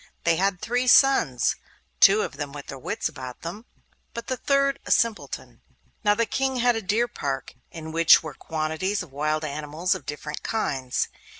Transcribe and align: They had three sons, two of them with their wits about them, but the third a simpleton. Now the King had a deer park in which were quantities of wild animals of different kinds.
They 0.23 0.37
had 0.37 0.59
three 0.61 0.87
sons, 0.87 1.57
two 1.99 2.21
of 2.23 2.37
them 2.37 2.51
with 2.53 2.65
their 2.65 2.79
wits 2.79 3.07
about 3.07 3.41
them, 3.43 3.65
but 4.15 4.25
the 4.25 4.35
third 4.35 4.79
a 4.83 4.89
simpleton. 4.89 5.61
Now 6.03 6.15
the 6.15 6.25
King 6.25 6.55
had 6.55 6.75
a 6.75 6.81
deer 6.81 7.07
park 7.07 7.53
in 7.69 7.91
which 7.91 8.23
were 8.23 8.33
quantities 8.33 9.03
of 9.03 9.11
wild 9.11 9.45
animals 9.45 9.93
of 9.93 10.07
different 10.07 10.41
kinds. 10.41 11.07